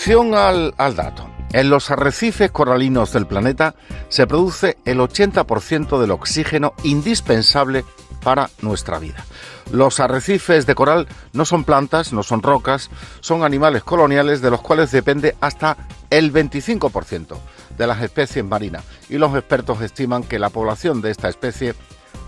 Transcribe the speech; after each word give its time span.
Atención 0.00 0.34
al, 0.34 0.72
al 0.78 0.96
dato. 0.96 1.28
En 1.52 1.68
los 1.68 1.90
arrecifes 1.90 2.50
coralinos 2.50 3.12
del 3.12 3.26
planeta 3.26 3.74
se 4.08 4.26
produce 4.26 4.78
el 4.86 4.98
80% 4.98 6.00
del 6.00 6.10
oxígeno 6.10 6.72
indispensable 6.84 7.84
para 8.22 8.48
nuestra 8.62 8.98
vida. 8.98 9.22
Los 9.70 10.00
arrecifes 10.00 10.64
de 10.64 10.74
coral 10.74 11.06
no 11.34 11.44
son 11.44 11.64
plantas, 11.64 12.14
no 12.14 12.22
son 12.22 12.42
rocas, 12.42 12.88
son 13.20 13.44
animales 13.44 13.84
coloniales 13.84 14.40
de 14.40 14.50
los 14.50 14.62
cuales 14.62 14.90
depende 14.90 15.36
hasta 15.42 15.76
el 16.08 16.32
25% 16.32 17.36
de 17.76 17.86
las 17.86 18.00
especies 18.00 18.42
marinas 18.42 18.84
y 19.10 19.18
los 19.18 19.36
expertos 19.36 19.82
estiman 19.82 20.22
que 20.22 20.38
la 20.38 20.48
población 20.48 21.02
de 21.02 21.10
esta 21.10 21.28
especie 21.28 21.74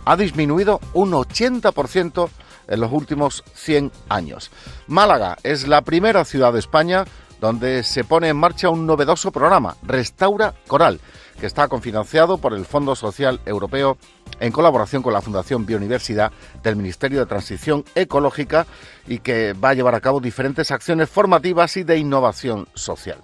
ha 0.05 0.19
disminuido 0.19 0.79
un 0.93 1.13
80% 1.13 2.29
en 2.69 2.81
los 2.81 2.93
últimos 2.93 3.43
100 3.55 3.91
años. 4.11 4.51
Málaga 4.89 5.39
es 5.43 5.67
la 5.67 5.81
primera 5.81 6.27
ciudad 6.27 6.53
de 6.53 6.59
España 6.59 7.07
donde 7.43 7.83
se 7.83 8.05
pone 8.05 8.29
en 8.29 8.37
marcha 8.37 8.71
un 8.71 8.87
novedoso 8.87 9.33
programa, 9.33 9.75
Restaura 9.83 10.55
Coral, 10.69 11.01
que 11.41 11.47
está 11.47 11.67
cofinanciado 11.67 12.39
por 12.39 12.55
el 12.55 12.65
Fondo 12.65 12.95
Social 12.95 13.41
Europeo 13.45 13.99
en 14.39 14.53
colaboración 14.53 15.03
con 15.03 15.13
la 15.13 15.21
Fundación 15.21 15.67
Biodiversidad 15.67 16.31
del 16.63 16.77
Ministerio 16.77 17.19
de 17.19 17.27
Transición 17.27 17.85
Ecológica 17.97 18.65
y 19.09 19.19
que 19.19 19.55
va 19.55 19.71
a 19.71 19.75
llevar 19.75 19.97
a 19.97 20.01
cabo 20.01 20.21
diferentes 20.21 20.71
acciones 20.71 21.11
formativas 21.11 21.77
y 21.77 21.83
de 21.83 21.99
innovación 21.99 22.69
social. 22.75 23.19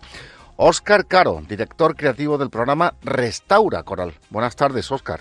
Óscar 0.57 1.07
Caro, 1.07 1.41
director 1.49 1.95
creativo 1.95 2.39
del 2.39 2.51
programa 2.51 2.95
Restaura 3.05 3.85
Coral. 3.85 4.15
Buenas 4.31 4.57
tardes, 4.57 4.91
Óscar. 4.91 5.21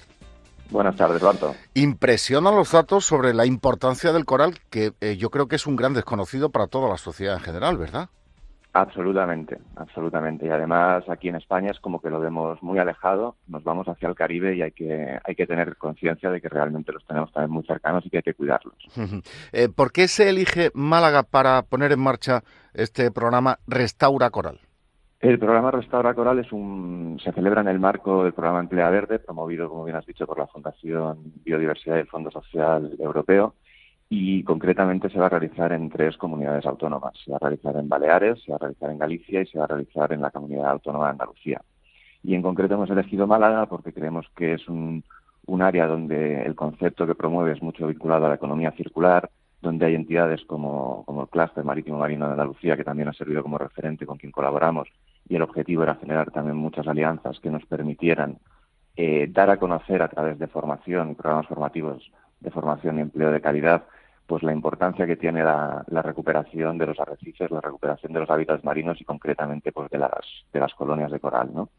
Buenas 0.72 0.96
tardes, 0.96 1.22
Barto. 1.22 1.56
Impresionan 1.76 2.56
los 2.56 2.72
datos 2.72 3.06
sobre 3.06 3.36
la 3.36 3.46
importancia 3.46 4.12
del 4.12 4.26
coral, 4.26 4.60
que 4.72 4.94
eh, 5.02 5.18
yo 5.18 5.30
creo 5.30 5.48
que 5.48 5.56
es 5.56 5.68
un 5.68 5.76
gran 5.76 5.94
desconocido 5.94 6.50
para 6.50 6.66
toda 6.66 6.90
la 6.90 6.98
sociedad 6.98 7.36
en 7.36 7.44
general, 7.44 7.78
¿verdad? 7.78 8.10
Absolutamente, 8.80 9.58
absolutamente. 9.76 10.46
Y 10.46 10.50
además 10.50 11.04
aquí 11.10 11.30
en 11.30 11.36
España 11.38 11.72
es 11.72 11.80
como 11.80 12.00
que 12.00 12.12
lo 12.12 12.20
vemos 12.20 12.62
muy 12.62 12.78
alejado, 12.78 13.36
nos 13.48 13.64
vamos 13.64 13.88
hacia 13.88 14.08
el 14.08 14.14
Caribe 14.14 14.56
y 14.56 14.62
hay 14.62 14.72
que, 14.72 15.18
hay 15.24 15.34
que 15.34 15.48
tener 15.48 15.78
conciencia 15.78 16.30
de 16.30 16.40
que 16.40 16.48
realmente 16.48 16.92
los 16.92 17.04
tenemos 17.04 17.34
también 17.34 17.50
muy 17.50 17.64
cercanos 17.64 18.06
y 18.06 18.12
que 18.12 18.18
hay 18.18 18.24
que 18.24 18.36
cuidarlos. 18.36 18.76
Eh, 19.54 19.70
¿Por 19.70 19.92
qué 19.92 20.08
se 20.08 20.30
elige 20.30 20.72
Málaga 20.74 21.24
para 21.24 21.64
poner 21.64 21.92
en 21.92 22.00
marcha 22.00 22.44
este 22.74 23.12
programa 23.12 23.58
Restaura 23.66 24.30
Coral? 24.30 24.60
El 25.20 25.40
programa 25.40 25.72
Restaura 25.72 26.14
Coral 26.14 26.40
es 26.40 26.52
un, 26.52 27.20
se 27.24 27.32
celebra 27.32 27.62
en 27.62 27.70
el 27.70 27.80
marco 27.80 28.24
del 28.24 28.34
programa 28.34 28.60
Emplea 28.60 28.90
Verde, 28.90 29.20
promovido, 29.20 29.70
como 29.70 29.86
bien 29.86 29.98
has 29.98 30.06
dicho, 30.06 30.28
por 30.28 30.38
la 30.38 30.48
Fundación 30.48 31.34
Biodiversidad 31.44 31.98
y 31.98 32.02
el 32.02 32.08
Fondo 32.08 32.30
Social 32.30 32.96
Europeo 33.00 33.56
y 34.10 34.44
concretamente 34.44 35.10
se 35.10 35.20
va 35.20 35.26
a 35.26 35.30
realizar 35.30 35.74
en 35.74 35.90
tres 35.90 36.16
comunidades 36.18 36.66
autónomas. 36.66 37.14
Se 37.24 37.32
va 37.32 37.38
a 37.38 37.40
realizar 37.40 37.76
en 37.76 37.90
Baleares, 37.90 38.42
se 38.42 38.52
va 38.52 38.56
a 38.56 38.60
realizar 38.60 38.90
en 38.90 39.00
Galicia 39.00 39.42
y 39.42 39.46
se 39.48 39.60
va 39.60 39.66
a 39.66 39.68
realizar 39.68 40.14
en 40.14 40.22
la 40.22 40.32
comunidad 40.32 40.72
autónoma 40.72 41.06
de 41.06 41.12
Andalucía. 41.12 41.62
Y 42.24 42.34
en 42.34 42.42
concreto 42.42 42.76
hemos 42.76 42.90
elegido 42.90 43.28
Málaga 43.28 43.66
porque 43.66 43.94
creemos 43.94 44.26
que 44.36 44.54
es 44.54 44.68
un, 44.70 45.04
área 45.62 45.88
donde 45.88 46.44
el 46.44 46.56
concepto 46.56 47.08
que 47.08 47.16
promueve 47.16 47.54
es 47.54 47.62
mucho 47.62 47.88
vinculado 47.88 48.26
a 48.26 48.30
la 48.30 48.36
economía 48.36 48.72
circular, 48.72 49.30
donde 49.62 49.86
hay 49.86 49.96
entidades 49.96 50.44
como, 50.46 51.04
como 51.06 51.24
el 51.24 51.30
Clúster 51.30 51.64
Marítimo 51.64 51.98
Marino 51.98 52.26
de 52.26 52.32
Andalucía, 52.32 52.78
que 52.78 52.84
también 52.84 53.10
ha 53.10 53.14
servido 53.14 53.44
como 53.44 53.58
referente 53.58 54.06
con 54.06 54.18
quien 54.18 54.32
colaboramos, 54.32 54.88
y 55.28 55.36
el 55.36 55.42
objetivo 55.42 55.84
era 55.84 55.96
generar 55.96 56.32
también 56.32 56.58
muchas 56.58 56.88
alianzas 56.88 57.40
que 57.40 57.50
nos 57.50 57.66
permitieran 57.66 58.38
eh, 58.96 59.28
dar 59.32 59.50
a 59.50 59.58
conocer 59.58 60.02
a 60.02 60.10
través 60.10 60.38
de 60.38 60.48
formación 60.48 61.12
y 61.12 61.16
programas 61.16 61.48
formativos 61.48 62.12
de 62.40 62.52
formación 62.52 62.98
y 62.98 63.02
empleo 63.02 63.32
de 63.32 63.42
calidad 63.42 63.86
pues 64.28 64.44
la 64.44 64.52
importancia 64.52 65.08
que 65.08 65.16
tiene 65.16 65.42
la, 65.44 65.86
recuperación 65.88 66.78
de 66.78 66.86
los 66.86 67.00
arrecifes, 67.00 67.50
la 67.50 67.62
recuperación 67.62 68.12
de 68.14 68.20
los 68.20 68.30
hábitats 68.30 68.64
marinos 68.64 69.00
y 69.00 69.06
concretamente 69.06 69.72
pues 69.72 69.90
de 69.90 69.98
las 69.98 70.26
de 70.52 70.60
las 70.60 70.74
colonias 70.74 71.12
de 71.12 71.20
coral, 71.20 71.50
¿no? 71.54 71.70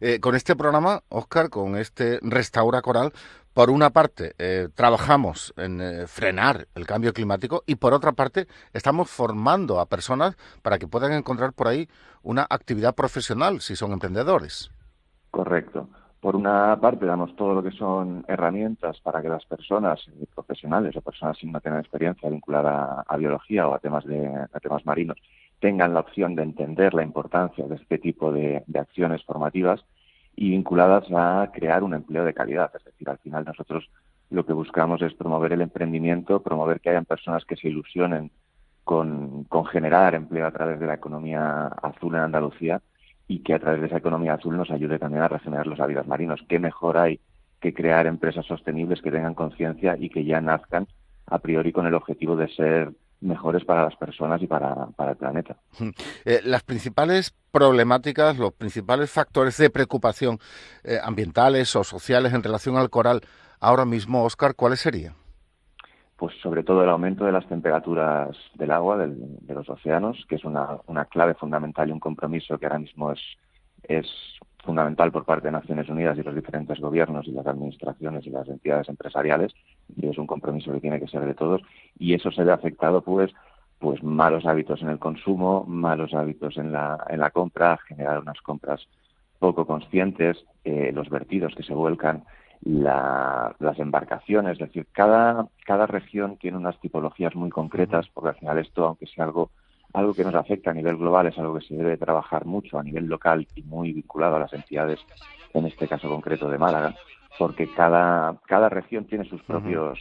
Eh, 0.00 0.20
con 0.20 0.34
este 0.34 0.54
programa, 0.54 1.00
Oscar, 1.08 1.48
con 1.48 1.76
este 1.76 2.18
Restaura 2.22 2.82
Coral, 2.82 3.12
por 3.54 3.70
una 3.70 3.90
parte 3.90 4.34
eh, 4.38 4.68
trabajamos 4.74 5.54
en 5.56 5.80
eh, 5.80 6.06
frenar 6.06 6.68
el 6.74 6.86
cambio 6.86 7.12
climático 7.12 7.62
y 7.66 7.76
por 7.76 7.94
otra 7.94 8.12
parte 8.12 8.46
estamos 8.74 9.10
formando 9.10 9.80
a 9.80 9.86
personas 9.86 10.36
para 10.62 10.78
que 10.78 10.86
puedan 10.86 11.12
encontrar 11.12 11.54
por 11.54 11.66
ahí 11.66 11.88
una 12.22 12.46
actividad 12.48 12.94
profesional 12.94 13.60
si 13.60 13.74
son 13.74 13.92
emprendedores. 13.92 14.70
Correcto. 15.30 15.88
Por 16.20 16.36
una 16.36 16.78
parte, 16.78 17.06
damos 17.06 17.34
todo 17.34 17.54
lo 17.54 17.62
que 17.62 17.70
son 17.70 18.26
herramientas 18.28 19.00
para 19.00 19.22
que 19.22 19.30
las 19.30 19.46
personas 19.46 20.06
eh, 20.08 20.26
profesionales 20.34 20.94
o 20.96 21.00
personas 21.00 21.38
sin 21.38 21.50
no 21.50 21.60
tener 21.60 21.78
experiencia 21.80 22.28
vinculada 22.28 23.04
a, 23.08 23.16
biología 23.16 23.66
o 23.66 23.74
a 23.74 23.78
temas, 23.78 24.04
de, 24.04 24.30
temas 24.60 24.84
marinos 24.84 25.16
tengan 25.60 25.94
la 25.94 26.00
opción 26.00 26.34
de 26.34 26.42
entender 26.42 26.92
la 26.92 27.02
importancia 27.02 27.66
de 27.66 27.76
este 27.76 27.98
tipo 27.98 28.32
de, 28.32 28.62
acciones 28.74 29.24
formativas 29.24 29.82
y 30.36 30.50
vinculadas 30.50 31.04
a 31.10 31.50
crear 31.54 31.82
un 31.82 31.94
empleo 31.94 32.24
de 32.24 32.34
calidad. 32.34 32.70
Es 32.76 32.84
decir, 32.84 33.08
al 33.08 33.18
final 33.18 33.44
nosotros 33.46 33.88
lo 34.28 34.44
que 34.44 34.52
buscamos 34.52 35.00
es 35.00 35.14
promover 35.14 35.54
el 35.54 35.62
emprendimiento, 35.62 36.42
promover 36.42 36.80
que 36.80 36.90
hayan 36.90 37.06
personas 37.06 37.46
que 37.46 37.56
se 37.56 37.68
ilusionen 37.68 38.30
con, 38.84 39.44
con 39.44 39.64
generar 39.64 40.14
empleo 40.14 40.46
a 40.46 40.52
través 40.52 40.80
de 40.80 40.86
la 40.86 40.94
economía 40.94 41.66
azul 41.66 42.14
en 42.14 42.22
Andalucía 42.22 42.82
y 43.30 43.44
que 43.44 43.54
a 43.54 43.60
través 43.60 43.80
de 43.80 43.86
esa 43.86 43.98
economía 43.98 44.34
azul 44.34 44.56
nos 44.56 44.72
ayude 44.72 44.98
también 44.98 45.22
a 45.22 45.28
regenerar 45.28 45.64
los 45.68 45.78
hábitats 45.78 46.08
marinos. 46.08 46.40
¿Qué 46.48 46.58
mejor 46.58 46.98
hay 46.98 47.20
que 47.60 47.72
crear 47.72 48.08
empresas 48.08 48.44
sostenibles 48.44 49.00
que 49.02 49.12
tengan 49.12 49.34
conciencia 49.34 49.96
y 49.96 50.10
que 50.10 50.24
ya 50.24 50.40
nazcan 50.40 50.88
a 51.26 51.38
priori 51.38 51.70
con 51.70 51.86
el 51.86 51.94
objetivo 51.94 52.34
de 52.34 52.48
ser 52.48 52.90
mejores 53.20 53.64
para 53.64 53.84
las 53.84 53.94
personas 53.94 54.42
y 54.42 54.48
para, 54.48 54.88
el 54.98 55.16
planeta. 55.16 55.56
Eh, 56.24 56.40
las 56.44 56.62
principales 56.64 57.34
problemáticas, 57.50 58.36
los 58.36 58.52
principales 58.52 59.10
factores 59.10 59.56
de 59.58 59.70
preocupación 59.70 60.38
eh, 60.82 60.98
ambientales 61.02 61.74
o 61.76 61.84
sociales 61.84 62.32
en 62.32 62.42
relación 62.42 62.76
al 62.76 62.90
coral 62.90 63.20
ahora 63.60 63.84
mismo, 63.84 64.24
Oscar, 64.24 64.54
¿cuáles 64.54 64.80
serían? 64.80 65.19
Pues 66.20 66.34
sobre 66.42 66.62
todo 66.62 66.84
el 66.84 66.90
aumento 66.90 67.24
de 67.24 67.32
las 67.32 67.46
temperaturas 67.46 68.36
del 68.54 68.72
agua, 68.72 68.98
de 68.98 69.54
los 69.54 69.66
océanos, 69.70 70.22
que 70.28 70.34
es 70.34 70.44
una, 70.44 70.76
una, 70.86 71.06
clave 71.06 71.32
fundamental 71.32 71.88
y 71.88 71.92
un 71.92 71.98
compromiso 71.98 72.58
que 72.58 72.66
ahora 72.66 72.78
mismo 72.78 73.10
es, 73.10 73.20
es 73.84 74.06
fundamental 74.62 75.10
por 75.12 75.24
parte 75.24 75.46
de 75.46 75.52
Naciones 75.52 75.88
Unidas 75.88 76.18
y 76.18 76.22
los 76.22 76.34
diferentes 76.34 76.78
gobiernos 76.78 77.26
y 77.26 77.30
las 77.30 77.46
administraciones 77.46 78.26
y 78.26 78.30
las 78.30 78.46
entidades 78.48 78.90
empresariales, 78.90 79.54
y 79.96 80.08
es 80.08 80.18
un 80.18 80.26
compromiso 80.26 80.70
que 80.72 80.80
tiene 80.80 81.00
que 81.00 81.08
ser 81.08 81.24
de 81.24 81.32
todos, 81.32 81.62
y 81.98 82.12
eso 82.12 82.30
se 82.30 82.44
ve 82.44 82.52
afectado 82.52 83.00
pues 83.00 83.32
pues 83.78 84.02
malos 84.02 84.44
hábitos 84.44 84.82
en 84.82 84.90
el 84.90 84.98
consumo, 84.98 85.64
malos 85.66 86.12
hábitos 86.12 86.58
en 86.58 86.70
la, 86.70 87.02
en 87.08 87.20
la 87.20 87.30
compra, 87.30 87.78
generar 87.88 88.18
unas 88.18 88.38
compras 88.42 88.86
poco 89.38 89.66
conscientes, 89.66 90.36
eh, 90.64 90.92
los 90.92 91.08
vertidos 91.08 91.54
que 91.54 91.62
se 91.62 91.72
vuelcan 91.72 92.24
las 92.62 93.78
embarcaciones, 93.78 94.52
es 94.52 94.58
decir, 94.58 94.86
cada, 94.92 95.46
cada 95.64 95.86
región 95.86 96.36
tiene 96.36 96.58
unas 96.58 96.78
tipologías 96.80 97.34
muy 97.34 97.50
concretas, 97.50 98.08
porque 98.12 98.30
al 98.30 98.36
final 98.36 98.58
esto, 98.58 98.86
aunque 98.86 99.06
sea 99.06 99.24
algo, 99.24 99.50
algo 99.94 100.12
que 100.12 100.24
nos 100.24 100.34
afecta 100.34 100.70
a 100.70 100.74
nivel 100.74 100.96
global, 100.96 101.26
es 101.26 101.38
algo 101.38 101.58
que 101.58 101.66
se 101.66 101.74
debe 101.74 101.96
trabajar 101.96 102.44
mucho 102.44 102.78
a 102.78 102.82
nivel 102.82 103.06
local 103.06 103.46
y 103.54 103.62
muy 103.62 103.92
vinculado 103.92 104.36
a 104.36 104.40
las 104.40 104.52
entidades, 104.52 105.00
en 105.54 105.66
este 105.66 105.88
caso 105.88 106.08
concreto 106.08 106.50
de 106.50 106.58
Málaga, 106.58 106.94
porque 107.38 107.72
cada, 107.72 108.36
cada 108.46 108.68
región 108.68 109.06
tiene 109.06 109.24
sus 109.24 109.42
propios 109.42 109.98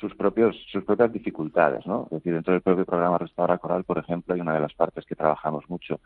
sus 0.00 0.12
propios 0.16 0.56
sus 0.70 0.84
propias 0.84 1.12
dificultades, 1.12 1.86
¿no? 1.86 2.04
Es 2.06 2.18
decir, 2.18 2.34
dentro 2.34 2.52
del 2.52 2.62
propio 2.62 2.84
programa 2.84 3.16
Restaura 3.16 3.58
Coral, 3.58 3.84
por 3.84 3.96
ejemplo, 3.96 4.34
hay 4.34 4.40
una 4.40 4.52
de 4.52 4.60
las 4.60 4.74
partes 4.74 5.06
que 5.06 5.14
trabajamos 5.14 5.70
mucho, 5.70 6.00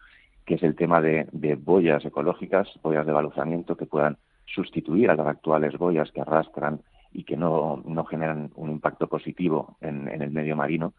que 0.44 0.54
es 0.54 0.62
el 0.62 0.76
tema 0.76 1.00
de, 1.00 1.26
de 1.32 1.56
boyas 1.56 2.04
ecológicas, 2.04 2.68
boyas 2.82 3.06
de 3.06 3.12
baluzamiento 3.12 3.76
que 3.76 3.86
puedan 3.86 4.18
sustituir 4.54 5.10
a 5.10 5.16
las 5.16 5.26
actuales 5.26 5.76
boyas 5.76 6.10
que 6.12 6.20
arrastran 6.20 6.80
y 7.12 7.24
que 7.24 7.36
no, 7.36 7.82
no 7.86 8.04
generan 8.04 8.50
un 8.56 8.70
impacto 8.70 9.06
positivo 9.06 9.76
en, 9.80 10.08
el 10.08 10.30
medio 10.30 10.56
marino, 10.56 10.92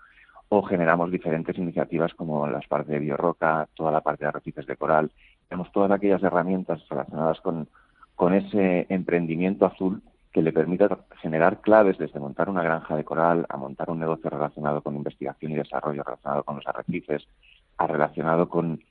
o 0.49 0.63
generamos 0.63 1.11
diferentes 1.11 1.57
iniciativas 1.57 2.13
como 2.15 2.47
las 2.47 2.65
partes 2.67 2.89
de 2.89 2.99
biorroca, 2.99 3.67
toda 3.75 3.91
la 3.91 4.01
parte 4.01 4.25
de 4.25 4.29
arrecifes 4.29 4.65
de 4.65 4.75
coral. 4.75 5.11
Tenemos 5.47 5.71
todas 5.71 5.91
aquellas 5.91 6.23
herramientas 6.23 6.83
relacionadas 6.89 7.39
con, 7.41 7.67
con 8.15 8.33
ese 8.33 8.87
emprendimiento 8.89 9.65
azul 9.65 10.01
que 10.31 10.41
le 10.41 10.53
permita 10.53 11.05
generar 11.21 11.61
claves 11.61 11.97
desde 11.97 12.19
montar 12.19 12.49
una 12.49 12.63
granja 12.63 12.95
de 12.95 13.03
coral 13.03 13.45
a 13.49 13.57
montar 13.57 13.89
un 13.89 13.99
negocio 13.99 14.29
relacionado 14.29 14.81
con 14.81 14.95
investigación 14.95 15.51
y 15.51 15.55
desarrollo 15.55 16.03
relacionado 16.03 16.43
con 16.43 16.55
los 16.55 16.67
arrecifes, 16.67 17.27
a 17.77 17.87
relacionado 17.87 18.49
con 18.49 18.81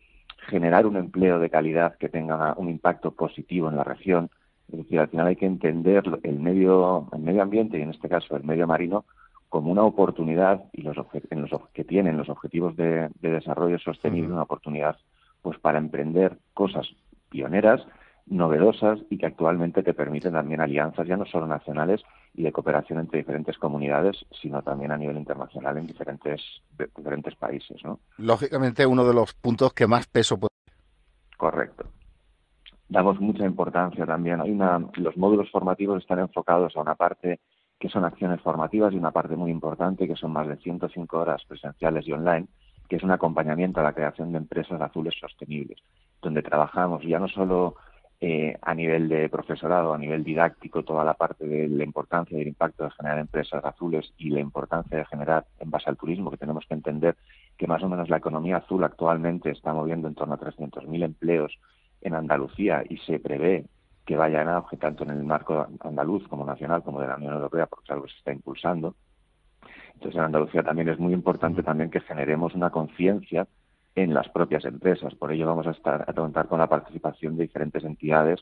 generar 0.48 0.86
un 0.86 0.96
empleo 0.96 1.38
de 1.38 1.50
calidad 1.50 1.96
que 1.96 2.08
tenga 2.08 2.54
un 2.56 2.68
impacto 2.68 3.12
positivo 3.12 3.68
en 3.68 3.76
la 3.76 3.84
región, 3.84 4.30
es 4.70 4.78
decir, 4.78 5.00
al 5.00 5.08
final 5.08 5.26
hay 5.26 5.36
que 5.36 5.46
entender 5.46 6.04
el 6.22 6.38
medio, 6.38 7.08
el 7.12 7.20
medio 7.20 7.42
ambiente 7.42 7.78
y 7.78 7.82
en 7.82 7.90
este 7.90 8.08
caso 8.08 8.36
el 8.36 8.44
medio 8.44 8.66
marino 8.66 9.04
como 9.48 9.72
una 9.72 9.82
oportunidad 9.82 10.64
y 10.72 10.82
los, 10.82 10.96
en 11.30 11.42
los 11.42 11.68
que 11.72 11.84
tienen 11.84 12.18
los 12.18 12.28
objetivos 12.28 12.76
de, 12.76 13.08
desarrollo 13.20 13.78
sostenible 13.78 14.32
una 14.32 14.42
oportunidad 14.42 14.96
pues 15.42 15.58
para 15.58 15.78
emprender 15.78 16.36
cosas 16.52 16.86
pioneras 17.30 17.80
novedosas 18.26 18.98
y 19.08 19.16
que 19.16 19.24
actualmente 19.24 19.82
te 19.82 19.94
permiten 19.94 20.32
también 20.32 20.60
alianzas 20.60 21.06
ya 21.06 21.16
no 21.16 21.24
solo 21.24 21.46
nacionales 21.46 22.02
y 22.34 22.42
de 22.42 22.52
cooperación 22.52 22.98
entre 22.98 23.20
diferentes 23.20 23.56
comunidades, 23.56 24.26
sino 24.42 24.60
también 24.62 24.92
a 24.92 24.98
nivel 24.98 25.16
internacional 25.16 25.78
en 25.78 25.86
diferentes, 25.86 26.42
diferentes 26.94 27.34
países. 27.36 27.82
¿no? 27.84 28.00
Lógicamente, 28.18 28.84
uno 28.84 29.06
de 29.06 29.14
los 29.14 29.32
puntos 29.32 29.72
que 29.72 29.86
más 29.86 30.06
peso 30.06 30.38
puede. 30.38 30.52
Correcto. 31.38 31.86
Damos 32.88 33.20
mucha 33.20 33.44
importancia 33.44 34.06
también. 34.06 34.40
Hay 34.40 34.50
una, 34.50 34.78
los 34.94 35.16
módulos 35.16 35.50
formativos 35.50 36.00
están 36.00 36.20
enfocados 36.20 36.74
a 36.74 36.80
una 36.80 36.94
parte 36.94 37.40
que 37.78 37.88
son 37.88 38.04
acciones 38.04 38.40
formativas 38.40 38.92
y 38.92 38.96
una 38.96 39.10
parte 39.10 39.36
muy 39.36 39.50
importante 39.50 40.08
que 40.08 40.16
son 40.16 40.32
más 40.32 40.48
de 40.48 40.56
105 40.56 41.18
horas 41.18 41.44
presenciales 41.46 42.08
y 42.08 42.12
online, 42.12 42.46
que 42.88 42.96
es 42.96 43.02
un 43.02 43.10
acompañamiento 43.10 43.80
a 43.80 43.84
la 43.84 43.92
creación 43.92 44.32
de 44.32 44.38
empresas 44.38 44.80
azules 44.80 45.14
sostenibles, 45.20 45.78
donde 46.22 46.42
trabajamos 46.42 47.02
ya 47.04 47.18
no 47.18 47.28
solo 47.28 47.76
eh, 48.20 48.56
a 48.62 48.74
nivel 48.74 49.08
de 49.08 49.28
profesorado, 49.28 49.94
a 49.94 49.98
nivel 49.98 50.24
didáctico, 50.24 50.82
toda 50.82 51.04
la 51.04 51.14
parte 51.14 51.46
de 51.46 51.68
la 51.68 51.84
importancia 51.84 52.36
y 52.36 52.40
el 52.40 52.48
impacto 52.48 52.84
de 52.84 52.90
generar 52.90 53.18
empresas 53.18 53.64
azules 53.64 54.12
y 54.16 54.30
la 54.30 54.40
importancia 54.40 54.98
de 54.98 55.04
generar 55.04 55.44
en 55.60 55.70
base 55.70 55.88
al 55.88 55.96
turismo, 55.96 56.30
que 56.30 56.36
tenemos 56.36 56.64
que 56.66 56.74
entender 56.74 57.16
que 57.56 57.68
más 57.68 57.82
o 57.82 57.88
menos 57.88 58.08
la 58.08 58.16
economía 58.16 58.56
azul 58.56 58.82
actualmente 58.82 59.50
está 59.50 59.72
moviendo 59.72 60.08
en 60.08 60.14
torno 60.14 60.34
a 60.34 60.40
300.000 60.40 61.04
empleos 61.04 61.58
en 62.00 62.14
Andalucía 62.14 62.82
y 62.88 62.98
se 62.98 63.18
prevé 63.18 63.66
que 64.04 64.16
vaya 64.16 64.42
en 64.42 64.48
auge 64.48 64.76
tanto 64.76 65.04
en 65.04 65.10
el 65.10 65.22
marco 65.22 65.66
andaluz 65.80 66.26
como 66.28 66.44
nacional 66.44 66.82
como 66.82 67.00
de 67.00 67.08
la 67.08 67.16
Unión 67.16 67.34
Europea, 67.34 67.66
porque 67.66 67.84
es 67.84 67.90
algo 67.90 68.04
que 68.04 68.12
se 68.12 68.18
está 68.18 68.32
impulsando. 68.32 68.94
Entonces 69.94 70.16
en 70.16 70.24
Andalucía 70.24 70.62
también 70.62 70.88
es 70.88 70.98
muy 70.98 71.12
importante 71.12 71.62
también 71.62 71.90
que 71.90 72.00
generemos 72.00 72.54
una 72.54 72.70
conciencia 72.70 73.46
en 73.94 74.14
las 74.14 74.28
propias 74.28 74.64
empresas. 74.64 75.14
Por 75.14 75.32
ello 75.32 75.46
vamos 75.46 75.66
a 75.66 75.72
estar 75.72 76.04
a 76.08 76.12
contar 76.12 76.46
con 76.46 76.58
la 76.58 76.68
participación 76.68 77.36
de 77.36 77.42
diferentes 77.42 77.84
entidades 77.84 78.40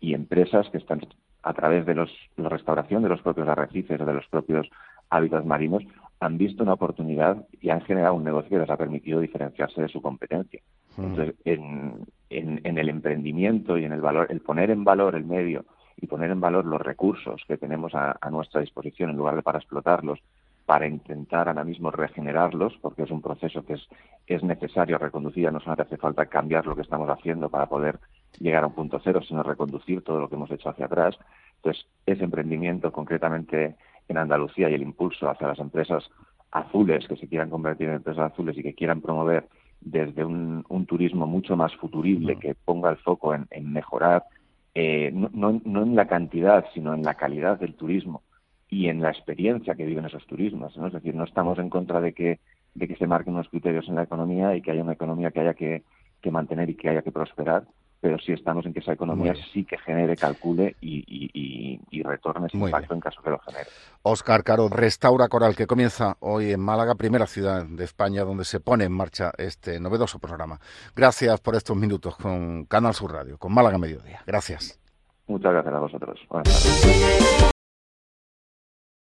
y 0.00 0.14
empresas 0.14 0.68
que 0.70 0.78
están 0.78 1.00
a 1.42 1.52
través 1.52 1.84
de 1.86 1.94
los, 1.94 2.10
la 2.36 2.48
restauración 2.48 3.02
de 3.02 3.08
los 3.08 3.20
propios 3.20 3.48
arrecifes 3.48 4.00
o 4.00 4.06
de 4.06 4.14
los 4.14 4.26
propios 4.28 4.68
hábitats 5.10 5.44
marinos 5.44 5.82
han 6.20 6.38
visto 6.38 6.62
una 6.62 6.74
oportunidad 6.74 7.44
y 7.60 7.70
han 7.70 7.80
generado 7.82 8.14
un 8.14 8.24
negocio 8.24 8.50
que 8.50 8.58
les 8.58 8.70
ha 8.70 8.76
permitido 8.76 9.20
diferenciarse 9.20 9.82
de 9.82 9.88
su 9.88 10.00
competencia. 10.00 10.60
Hmm. 10.96 11.04
Entonces, 11.04 11.34
en, 11.44 12.06
en, 12.38 12.78
el 12.78 12.88
emprendimiento 12.88 13.78
y 13.78 13.84
en 13.84 13.92
el 13.92 14.00
valor, 14.00 14.26
el 14.30 14.40
poner 14.40 14.70
en 14.70 14.84
valor 14.84 15.14
el 15.14 15.24
medio 15.24 15.64
y 15.96 16.06
poner 16.06 16.30
en 16.30 16.40
valor 16.40 16.64
los 16.64 16.80
recursos 16.80 17.42
que 17.46 17.56
tenemos 17.56 17.94
a, 17.94 18.16
a 18.20 18.30
nuestra 18.30 18.60
disposición 18.60 19.10
en 19.10 19.16
lugar 19.16 19.36
de 19.36 19.42
para 19.42 19.58
explotarlos, 19.58 20.20
para 20.66 20.86
intentar 20.86 21.48
ahora 21.48 21.64
mismo 21.64 21.90
regenerarlos, 21.90 22.74
porque 22.80 23.02
es 23.02 23.10
un 23.10 23.20
proceso 23.20 23.64
que 23.64 23.74
es, 23.74 23.88
es 24.26 24.42
necesario 24.42 24.98
reconducir, 24.98 25.52
no 25.52 25.60
solamente 25.60 25.82
hace 25.82 25.96
falta 25.96 26.26
cambiar 26.26 26.66
lo 26.66 26.76
que 26.76 26.82
estamos 26.82 27.08
haciendo 27.10 27.48
para 27.48 27.66
poder 27.66 27.98
llegar 28.38 28.64
a 28.64 28.68
un 28.68 28.74
punto 28.74 29.00
cero, 29.02 29.20
sino 29.26 29.42
reconducir 29.42 30.02
todo 30.02 30.18
lo 30.18 30.28
que 30.28 30.36
hemos 30.36 30.50
hecho 30.50 30.70
hacia 30.70 30.86
atrás. 30.86 31.18
Entonces, 31.56 31.86
ese 32.06 32.24
emprendimiento 32.24 32.92
concretamente 32.92 33.76
en 34.08 34.18
Andalucía 34.18 34.70
y 34.70 34.74
el 34.74 34.82
impulso 34.82 35.28
hacia 35.28 35.48
las 35.48 35.58
empresas 35.58 36.08
azules 36.50 37.06
que 37.08 37.16
se 37.16 37.28
quieran 37.28 37.50
convertir 37.50 37.88
en 37.88 37.96
empresas 37.96 38.32
azules 38.32 38.56
y 38.56 38.62
que 38.62 38.74
quieran 38.74 39.00
promover 39.00 39.48
desde 39.84 40.24
un, 40.24 40.64
turismo 40.86 41.26
mucho 41.26 41.56
más 41.56 41.74
futurible, 41.76 42.38
que 42.38 42.54
ponga 42.54 42.90
el 42.90 42.96
foco 42.98 43.34
en, 43.34 43.72
mejorar, 43.72 44.24
eh, 44.74 45.10
no, 45.12 45.60
no 45.64 45.82
en 45.82 45.96
la 45.96 46.06
cantidad, 46.06 46.66
sino 46.74 46.94
en 46.94 47.02
la 47.02 47.14
calidad 47.14 47.58
del 47.58 47.74
turismo 47.74 48.22
y 48.72 48.88
en 48.88 49.02
la 49.02 49.10
experiencia 49.10 49.74
que 49.74 49.84
viven 49.84 50.06
esos 50.06 50.26
turismos. 50.26 50.74
¿no? 50.78 50.86
Es 50.86 50.94
decir, 50.94 51.14
no 51.14 51.24
estamos 51.24 51.58
en 51.58 51.68
contra 51.68 52.00
de 52.00 52.14
que, 52.14 52.40
de 52.74 52.88
que 52.88 52.96
se 52.96 53.06
marquen 53.06 53.34
unos 53.34 53.50
criterios 53.50 53.86
en 53.86 53.96
la 53.96 54.04
economía 54.04 54.56
y 54.56 54.62
que 54.62 54.70
haya 54.70 54.82
una 54.82 54.94
economía 54.94 55.30
que 55.30 55.40
haya 55.40 55.52
que, 55.52 55.82
mantener 56.30 56.70
y 56.70 56.74
que 56.74 56.88
haya 56.88 57.02
que 57.02 57.12
prosperar, 57.12 57.64
pero 58.02 58.18
sí 58.18 58.32
estamos 58.32 58.66
en 58.66 58.74
que 58.74 58.80
esa 58.80 58.92
economía 58.92 59.32
sí 59.52 59.64
que 59.64 59.78
genere, 59.78 60.16
calcule 60.16 60.74
y, 60.80 61.04
y, 61.06 61.80
y, 61.88 62.02
retorne 62.02 62.48
ese 62.48 62.56
impacto 62.56 62.94
en 62.94 63.00
caso 63.00 63.22
que 63.22 63.30
lo 63.30 63.38
genere. 63.38 63.66
Oscar 64.02 64.42
Caro, 64.42 64.68
Restaura 64.68 65.28
Coral, 65.28 65.54
que 65.54 65.68
comienza 65.68 66.16
hoy 66.18 66.50
en 66.50 66.58
Málaga, 66.58 66.96
primera 66.96 67.28
ciudad 67.28 67.64
de 67.64 67.84
España 67.84 68.24
donde 68.24 68.44
se 68.44 68.58
pone 68.58 68.84
en 68.84 68.92
marcha 68.92 69.30
este 69.38 69.78
novedoso 69.78 70.18
programa. 70.18 70.58
Gracias 70.96 71.40
por 71.40 71.54
estos 71.54 71.76
minutos 71.76 72.16
con 72.16 72.64
Canal 72.64 72.92
Sur 72.92 73.12
Radio, 73.12 73.38
con 73.38 73.54
Málaga 73.54 73.78
Mediodía. 73.78 74.20
Gracias. 74.26 74.80
Muchas 75.28 75.52
gracias 75.52 75.72
a 75.72 75.78
vosotros. 75.78 76.20
Buenas 76.28 76.48
tardes. 76.48 77.51